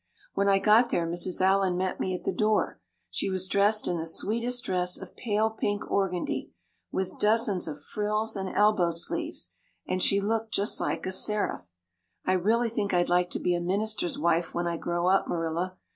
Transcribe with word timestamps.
When 0.33 0.47
I 0.49 0.57
got 0.57 0.89
there 0.89 1.05
Mrs. 1.05 1.41
Allan 1.41 1.77
met 1.77 1.99
me 1.99 2.15
at 2.15 2.23
the 2.23 2.31
door. 2.31 2.79
She 3.11 3.29
was 3.29 3.47
dressed 3.47 3.87
in 3.87 3.99
the 3.99 4.05
sweetest 4.07 4.63
dress 4.63 4.97
of 4.97 5.15
pale 5.15 5.51
pink 5.51 5.83
organdy, 5.91 6.51
with 6.91 7.19
dozens 7.19 7.67
of 7.67 7.79
frills 7.83 8.35
and 8.35 8.49
elbow 8.49 8.89
sleeves, 8.89 9.51
and 9.87 10.01
she 10.01 10.19
looked 10.19 10.55
just 10.55 10.81
like 10.81 11.05
a 11.05 11.11
seraph. 11.11 11.67
I 12.25 12.33
really 12.33 12.69
think 12.69 12.95
I'd 12.95 13.09
like 13.09 13.29
to 13.29 13.39
be 13.39 13.53
a 13.53 13.61
minister's 13.61 14.17
wife 14.17 14.55
when 14.55 14.65
I 14.65 14.75
grow 14.77 15.05
up, 15.05 15.27
Marilla. 15.27 15.77